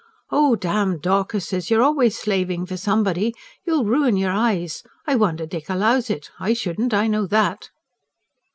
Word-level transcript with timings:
"Oh, 0.31 0.55
damn 0.55 0.97
Dorcases! 0.97 1.69
You're 1.69 1.83
always 1.83 2.17
slaving 2.17 2.65
for 2.65 2.75
somebody. 2.75 3.35
You'll 3.67 3.85
ruin 3.85 4.17
your 4.17 4.31
eyes. 4.31 4.81
I 5.05 5.15
wonder 5.15 5.45
Dick 5.45 5.69
allows 5.69 6.09
it. 6.09 6.31
I 6.39 6.53
shouldn't 6.53 6.91
I 6.95 7.05
know 7.05 7.27
that." 7.27 7.69